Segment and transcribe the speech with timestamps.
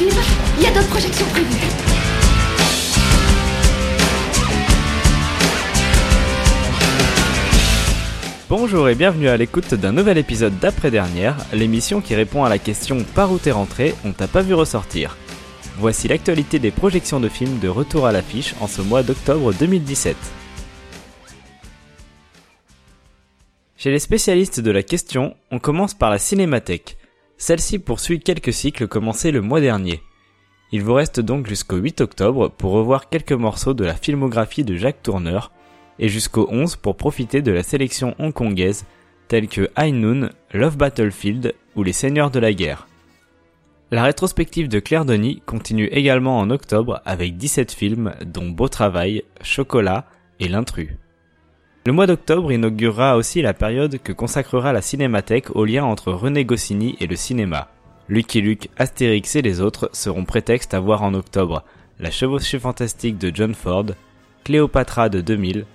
[0.00, 1.60] il y a d'autres projections prévues.
[8.48, 13.04] Bonjour et bienvenue à l'écoute d'un nouvel épisode d'après-dernière, l'émission qui répond à la question
[13.14, 15.16] Par où t'es rentré, on t'a pas vu ressortir.
[15.78, 20.16] Voici l'actualité des projections de films de retour à l'affiche en ce mois d'octobre 2017.
[23.76, 26.96] Chez les spécialistes de la question, on commence par la cinémathèque.
[27.44, 30.00] Celle-ci poursuit quelques cycles commencés le mois dernier.
[30.72, 34.76] Il vous reste donc jusqu'au 8 octobre pour revoir quelques morceaux de la filmographie de
[34.76, 35.52] Jacques Tourneur,
[35.98, 38.86] et jusqu'au 11 pour profiter de la sélection hongkongaise
[39.28, 42.88] telle que High Noon, Love Battlefield ou Les Seigneurs de la Guerre.
[43.90, 49.22] La rétrospective de Claire Denis continue également en octobre avec 17 films dont Beau Travail,
[49.42, 50.06] Chocolat
[50.40, 50.96] et L'Intrus.
[51.86, 56.46] Le mois d'octobre inaugurera aussi la période que consacrera la Cinémathèque au lien entre René
[56.46, 57.68] Goscinny et le cinéma.
[58.08, 61.62] Lucky Luke, Astérix et les autres seront prétexte à voir en octobre
[61.98, 63.86] La chevauchée fantastique de John Ford,
[64.44, 65.66] Cléopatra de 2000,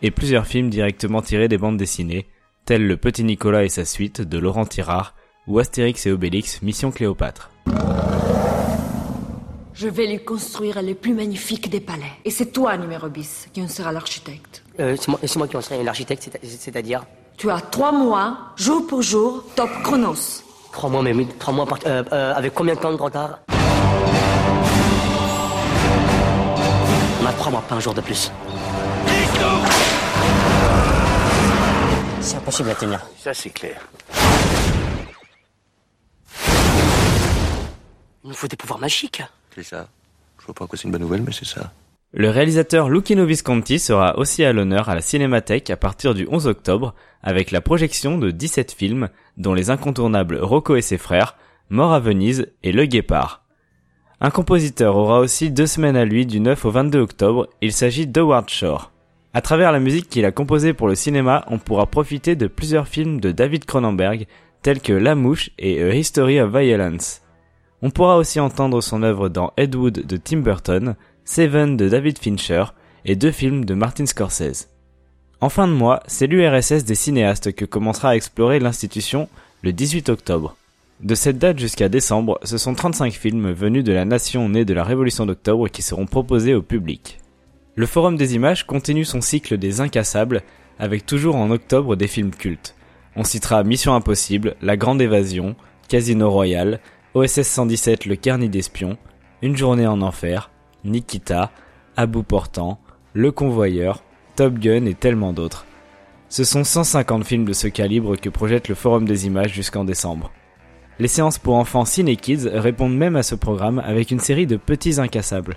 [0.00, 2.26] et plusieurs films directement tirés des bandes dessinées,
[2.64, 5.14] tels Le Petit Nicolas et sa suite de Laurent Tirard
[5.46, 7.50] ou Astérix et Obélix Mission Cléopâtre.
[9.80, 12.10] Je vais lui construire les plus magnifiques des palais.
[12.24, 14.64] Et c'est toi, numéro bis, qui en sera l'architecte.
[14.80, 17.04] Euh, c'est moi, c'est moi qui en serai l'architecte, c'est- c'est-à-dire
[17.36, 20.42] Tu as trois mois, jour pour jour, top chronos.
[20.72, 23.38] Trois mois, mais mais trois mois par- euh, euh, avec combien de temps de retard
[27.22, 28.32] On a trois mois, pas un jour de plus.
[32.20, 33.00] C'est impossible à tenir.
[33.22, 33.80] Ça, c'est clair.
[38.24, 39.22] Il nous faut des pouvoirs magiques.
[42.12, 46.46] Le réalisateur Lucchino Visconti sera aussi à l'honneur à la Cinémathèque à partir du 11
[46.46, 51.36] octobre avec la projection de 17 films dont les incontournables Rocco et ses frères,
[51.68, 53.44] Mort à Venise et Le Guépard.
[54.20, 58.06] Un compositeur aura aussi deux semaines à lui du 9 au 22 octobre, il s'agit
[58.06, 58.90] d'Howard Shore.
[59.34, 62.88] À travers la musique qu'il a composée pour le cinéma, on pourra profiter de plusieurs
[62.88, 64.26] films de David Cronenberg
[64.62, 67.20] tels que La Mouche et A History of Violence.
[67.80, 72.18] On pourra aussi entendre son œuvre dans Ed Wood de Tim Burton, Seven de David
[72.18, 72.64] Fincher
[73.04, 74.68] et deux films de Martin Scorsese.
[75.40, 79.28] En fin de mois, c'est l'URSS des cinéastes que commencera à explorer l'institution
[79.62, 80.56] le 18 octobre.
[81.00, 84.74] De cette date jusqu'à décembre, ce sont 35 films venus de la nation née de
[84.74, 87.18] la Révolution d'octobre qui seront proposés au public.
[87.76, 90.42] Le Forum des images continue son cycle des incassables
[90.80, 92.74] avec toujours en octobre des films cultes.
[93.14, 95.54] On citera Mission Impossible, La Grande Évasion,
[95.86, 96.80] Casino Royale,
[97.18, 98.96] OSS 117 Le Carnet d'Espions,
[99.42, 100.52] Une Journée en Enfer,
[100.84, 101.50] Nikita,
[101.96, 102.78] À bout portant,
[103.12, 104.04] Le Convoyeur,
[104.36, 105.66] Top Gun et tellement d'autres.
[106.28, 110.30] Ce sont 150 films de ce calibre que projette le Forum des images jusqu'en décembre.
[111.00, 114.56] Les séances pour enfants Ciné Kids répondent même à ce programme avec une série de
[114.56, 115.56] petits incassables.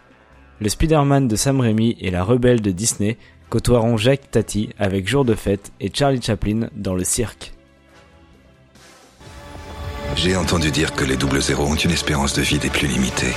[0.61, 3.19] Le Spider-Man de Sam Raimi et la Rebelle de Disney
[3.51, 7.53] côtoieront Jacques Tati avec Jour de fête et Charlie Chaplin dans le cirque.
[10.15, 13.33] J'ai entendu dire que les double zéros ont une espérance de vie des plus limitées.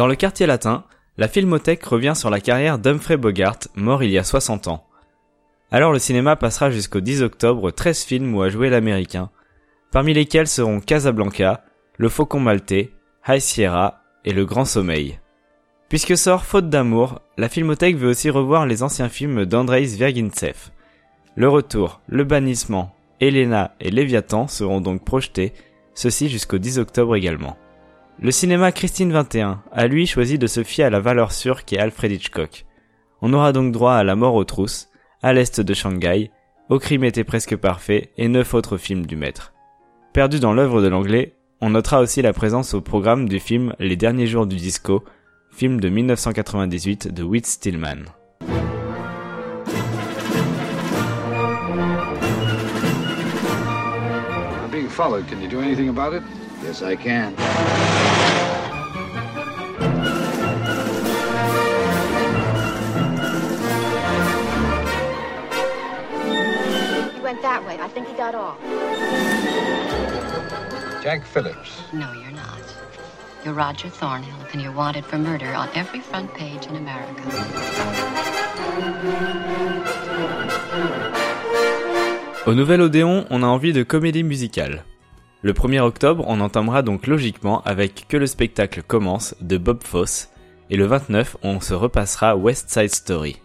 [0.00, 0.84] Dans le quartier latin,
[1.18, 4.86] la Filmothèque revient sur la carrière d'Humphrey Bogart, mort il y a 60 ans.
[5.70, 9.28] Alors le cinéma passera jusqu'au 10 octobre 13 films où a joué l'américain,
[9.92, 11.64] parmi lesquels seront Casablanca,
[11.98, 12.92] Le Faucon Maltais,
[13.28, 15.20] High Sierra et Le Grand Sommeil.
[15.90, 20.70] Puisque sort Faute d'amour, la Filmothèque veut aussi revoir les anciens films d'Andrei Zviagintsev.
[21.36, 25.52] Le Retour, Le Bannissement, Elena et Léviathan seront donc projetés,
[25.92, 27.58] ceci jusqu'au 10 octobre également.
[28.22, 31.78] Le cinéma Christine 21 a lui choisi de se fier à la valeur sûre qu'est
[31.78, 32.66] Alfred Hitchcock.
[33.22, 34.90] On aura donc droit à La mort aux trousses,
[35.22, 36.30] à l'est de Shanghai,
[36.68, 39.54] Au crime était presque parfait et neuf autres films du maître.
[40.12, 43.96] Perdu dans l'œuvre de l'anglais, on notera aussi la présence au programme du film Les
[43.96, 45.02] derniers jours du disco,
[45.50, 48.04] film de 1998 de Whit Stillman.
[56.62, 57.30] Yes, I can.
[67.14, 67.78] He went that way.
[67.80, 68.58] I think he got off.
[71.02, 71.82] Jack Phillips.
[71.92, 72.60] No, you're not.
[73.44, 77.22] You're Roger Thornhill, and you're wanted for murder on every front page in America.
[82.46, 84.84] Au Nouvel Odéon, on a envie de comédie musicale.
[85.42, 90.28] Le 1er octobre, on entamera donc logiquement avec Que le spectacle commence de Bob Fosse,
[90.68, 93.40] et le 29, on se repassera West Side Story.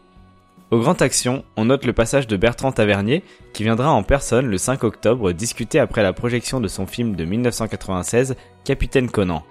[0.72, 4.58] Au Grand Action, on note le passage de Bertrand Tavernier, qui viendra en personne le
[4.58, 9.44] 5 octobre discuter après la projection de son film de 1996, Capitaine Conan.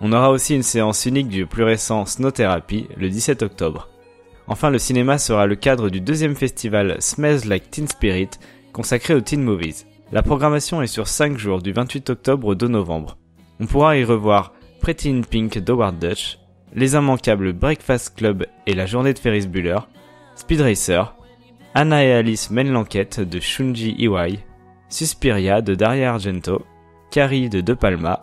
[0.00, 3.88] On aura aussi une séance unique du plus récent Snow Therapy le 17 octobre.
[4.48, 8.30] Enfin, le cinéma sera le cadre du deuxième festival Smells Like Teen Spirit,
[8.72, 9.86] consacré aux teen movies.
[10.12, 13.18] La programmation est sur 5 jours du 28 octobre au 2 novembre.
[13.58, 16.38] On pourra y revoir Pretty in Pink d'Howard Dutch,
[16.74, 19.80] Les Immanquables Breakfast Club et la journée de Ferris Bueller,
[20.36, 21.16] Speed Racer,
[21.74, 24.38] Anna et Alice mènent l'enquête de Shunji Iwai,
[24.88, 26.64] Suspiria de Daria Argento,
[27.10, 28.22] Carrie de De Palma,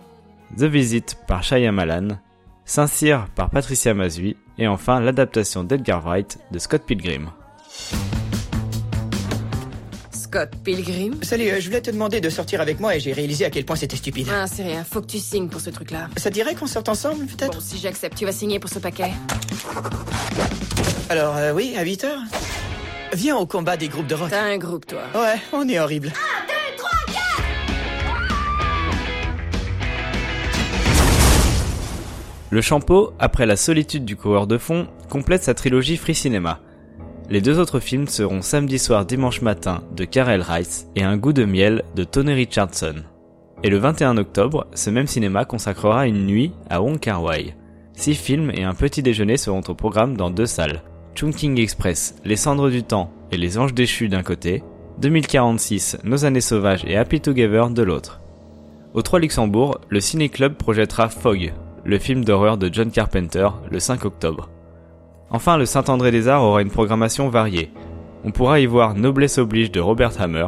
[0.58, 2.20] The Visit par Shyamalan,
[2.64, 7.32] Saint-Cyr par Patricia Mazui et enfin l'adaptation d'Edgar Wright de Scott Pilgrim.
[10.34, 13.46] Scott Pilgrim Salut, euh, je voulais te demander de sortir avec moi et j'ai réalisé
[13.46, 14.28] à quel point c'était stupide.
[14.32, 16.10] Ah, c'est rien, faut que tu signes pour ce truc-là.
[16.18, 17.54] Ça te dirait qu'on sorte ensemble, peut-être?
[17.54, 19.12] Bon, si j'accepte, tu vas signer pour ce paquet.
[21.10, 22.22] Alors, euh, oui, à 8 heures?
[23.14, 24.32] Viens au combat des groupes de rock.
[24.32, 25.04] T'as un groupe, toi.
[25.14, 26.12] Ouais, on est horrible.
[32.50, 36.60] Le Champeau, après la solitude du coureur de fond, complète sa trilogie Free Cinema.
[37.34, 41.34] Les deux autres films seront Samedi soir dimanche matin de Karel Rice et Un goût
[41.34, 42.98] de miel de Tony Richardson.
[43.64, 47.56] Et le 21 octobre, ce même cinéma consacrera une nuit à Wong Kar Wai.
[47.94, 50.84] Six films et un petit déjeuner seront au programme dans deux salles.
[51.16, 54.62] Chungking Express, Les cendres du temps et Les anges déchus d'un côté,
[55.00, 58.22] 2046, Nos années sauvages et Happy Together de l'autre.
[58.94, 61.52] Au 3 Luxembourg, le Ciné Club projettera Fog,
[61.84, 64.52] le film d'horreur de John Carpenter, le 5 octobre.
[65.34, 67.74] Enfin, le Saint-André-des-Arts aura une programmation variée.
[68.24, 70.46] On pourra y voir Noblesse oblige de Robert Hammer,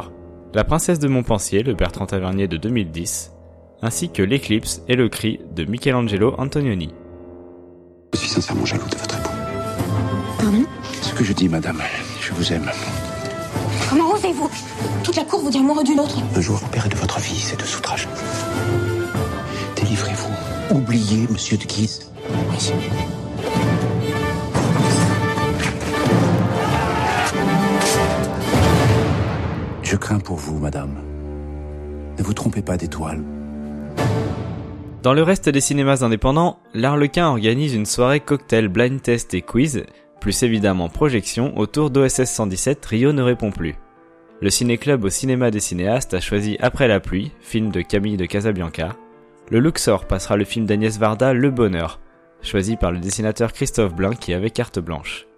[0.54, 3.32] La princesse de Montpensier, le Bertrand Tavernier de 2010,
[3.82, 6.94] ainsi que L'éclipse et le cri de Michelangelo Antonioni.
[8.14, 9.34] Je suis sincèrement jaloux de votre époux.
[10.38, 10.64] Pardon?
[11.02, 11.82] Ce que je dis, madame,
[12.20, 12.70] je vous aime.
[13.90, 14.48] Comment osez-vous?
[15.02, 16.16] Toute la cour vous dit amoureux d'une autre.
[16.34, 18.08] Le jour opéré de votre vie, c'est de soutrage.
[19.74, 20.76] Délivrez-vous.
[20.76, 22.08] Oubliez Monsieur de Guise.
[22.50, 22.72] Merci.
[29.86, 30.96] Je crains pour vous, madame.
[32.18, 33.22] Ne vous trompez pas d'étoile.
[35.04, 39.84] Dans le reste des cinémas indépendants, l'Arlequin organise une soirée cocktail blind test et quiz,
[40.20, 43.76] plus évidemment projection autour d'OSS 117 Rio ne répond plus.
[44.40, 48.26] Le ciné-club au cinéma des cinéastes a choisi Après la pluie, film de Camille de
[48.26, 48.96] Casabianca.
[49.52, 52.00] Le Luxor passera le film d'Agnès Varda Le Bonheur,
[52.42, 55.28] choisi par le dessinateur Christophe Blain qui avait carte blanche.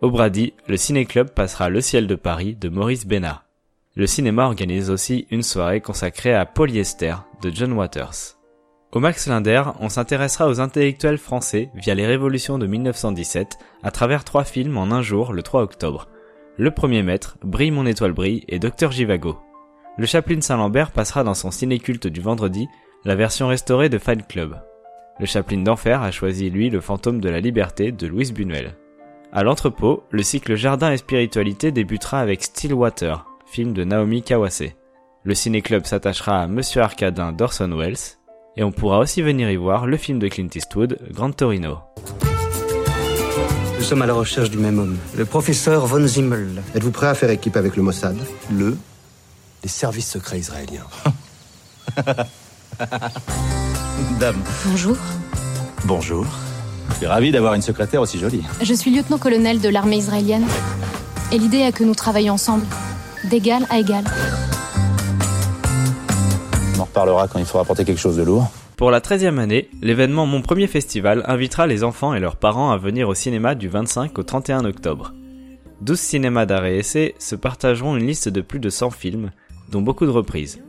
[0.00, 3.45] Au Brady, le ciné-club passera Le ciel de Paris de Maurice Bénard.
[3.98, 8.36] Le cinéma organise aussi une soirée consacrée à Polyester de John Waters.
[8.92, 14.24] Au Max Linder, on s'intéressera aux intellectuels français via les révolutions de 1917 à travers
[14.24, 16.08] trois films en un jour le 3 octobre.
[16.58, 19.38] Le premier maître, Brille mon étoile brille et Docteur Givago.
[19.96, 22.68] Le Chaplin Saint-Lambert passera dans son ciné-culte du vendredi
[23.06, 24.60] la version restaurée de Fan Club.
[25.20, 28.76] Le Chaplin d'enfer a choisi lui le fantôme de la liberté de Louise Buñuel.
[29.32, 33.24] À l'entrepôt, le cycle Jardin et spiritualité débutera avec Stillwater,
[33.56, 34.74] film de Naomi Kawase.
[35.24, 38.18] Le ciné-club s'attachera à Monsieur Arcadin d'Orson Welles,
[38.54, 41.78] et on pourra aussi venir y voir le film de Clint Eastwood, Grand Torino.
[43.78, 46.62] Nous sommes à la recherche du même homme, le professeur Von Zimmel.
[46.74, 48.18] Êtes-vous prêt à faire équipe avec le Mossad?
[48.52, 48.76] Le
[49.62, 50.84] Les services secrets israéliens.
[54.20, 54.42] Dame.
[54.66, 54.98] Bonjour.
[55.86, 56.26] Bonjour.
[56.90, 58.42] Je suis ravi d'avoir une secrétaire aussi jolie.
[58.60, 60.44] Je suis lieutenant-colonel de l'armée israélienne.
[61.32, 62.66] Et l'idée est que nous travaillons ensemble,
[63.28, 64.04] d'égal à égal.
[66.76, 68.50] On en reparlera quand il faudra porter quelque chose de lourd.
[68.76, 72.76] Pour la 13e année, l'événement Mon Premier Festival invitera les enfants et leurs parents à
[72.76, 75.14] venir au cinéma du 25 au 31 octobre.
[75.80, 79.30] 12 cinémas d'art et essai se partageront une liste de plus de 100 films,
[79.70, 80.62] dont beaucoup de reprises.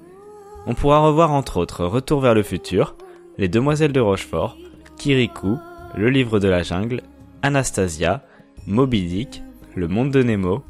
[0.65, 2.95] On pourra revoir entre autres Retour vers le futur,
[3.37, 4.57] Les Demoiselles de Rochefort,
[4.97, 5.57] Kirikou,
[5.95, 7.01] Le Livre de la Jungle,
[7.41, 8.23] Anastasia,
[8.65, 9.43] Moby Dick,
[9.75, 10.63] Le Monde de Nemo,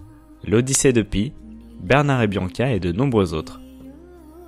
[0.43, 1.33] L'Odyssée de Pi,
[1.81, 3.59] Bernard et Bianca et de nombreux autres.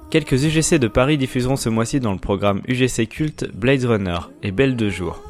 [0.10, 4.52] Quelques UGC de Paris diffuseront ce mois-ci dans le programme UGC Culte Blade Runner et
[4.52, 5.22] Belle de Jour.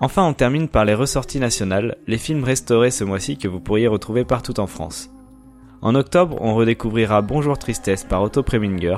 [0.00, 3.86] Enfin, on termine par les ressorties nationales, les films restaurés ce mois-ci que vous pourriez
[3.86, 5.10] retrouver partout en France.
[5.82, 8.96] En octobre, on redécouvrira Bonjour Tristesse par Otto Preminger,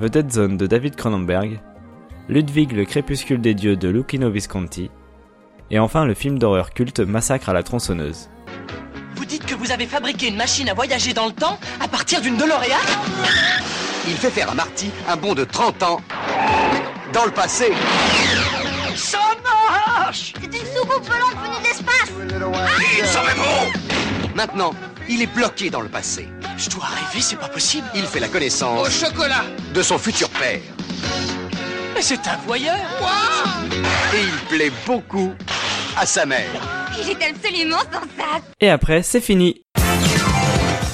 [0.00, 1.60] The Dead Zone de David Cronenberg,
[2.28, 4.90] Ludwig le crépuscule des dieux de Lucchino Visconti,
[5.70, 8.28] et enfin le film d'horreur culte Massacre à la tronçonneuse.
[9.18, 12.20] Vous dites que vous avez fabriqué une machine à voyager dans le temps à partir
[12.20, 12.78] d'une DeLorean
[14.06, 16.00] Il fait faire à Marty un bond de 30 ans
[17.12, 17.72] dans le passé.
[18.94, 22.12] Ça marche C'est une soucoupe volante venue de l'espace
[22.96, 24.72] Il s'en est bon Maintenant,
[25.08, 26.28] il est bloqué dans le passé.
[26.56, 27.88] Je dois rêver, c'est pas possible.
[27.96, 29.44] Il fait la connaissance Au chocolat
[29.74, 30.60] de son futur père.
[31.92, 32.76] Mais c'est un voyeur
[34.14, 35.32] Et il plaît beaucoup
[35.96, 36.77] à sa mère.
[37.00, 37.76] Absolument
[38.60, 39.62] Et après, c'est fini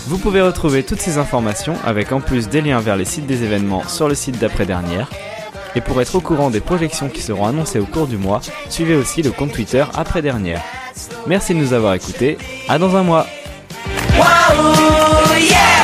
[0.07, 3.43] Vous pouvez retrouver toutes ces informations avec en plus des liens vers les sites des
[3.43, 5.09] événements sur le site d'après-dernière.
[5.77, 8.95] Et pour être au courant des projections qui seront annoncées au cours du mois, suivez
[8.95, 10.63] aussi le compte Twitter après-dernière.
[11.27, 13.27] Merci de nous avoir écoutés, à dans un mois
[14.17, 15.75] Wow, yeah!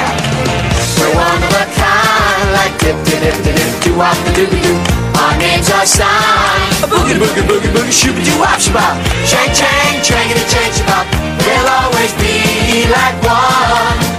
[5.30, 6.84] our names are signed.
[6.84, 8.96] A boogie, boogie, boogie, boogie, shooby doo wop shabop.
[9.26, 11.06] Chang, chang, chang, and a chang shabop.
[11.44, 14.09] We'll always be like one.